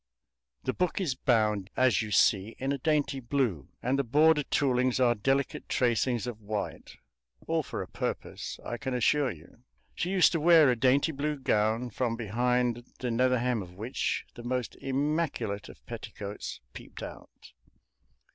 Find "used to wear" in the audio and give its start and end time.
10.09-10.71